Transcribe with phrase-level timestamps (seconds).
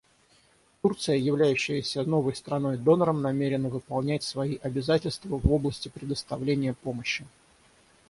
[0.81, 7.23] Турция, являющаяся новой страной-донором, намерена выполнять свои обязательства в области предоставления помощи.